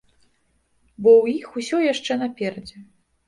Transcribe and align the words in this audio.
Бо 1.01 1.11
ў 1.11 1.25
іх 1.41 1.47
усё 1.61 1.77
яшчэ 1.93 2.17
наперадзе. 2.23 2.77